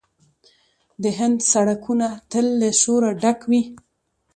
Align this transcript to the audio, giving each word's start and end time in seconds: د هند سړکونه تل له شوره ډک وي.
د 1.03 1.05
هند 1.19 1.37
سړکونه 1.53 2.07
تل 2.31 2.45
له 2.61 2.69
شوره 2.81 3.09
ډک 3.21 3.39
وي. 3.51 3.61